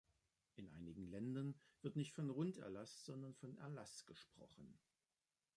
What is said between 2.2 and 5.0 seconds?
Runderlass, sondern von Erlass gesprochen.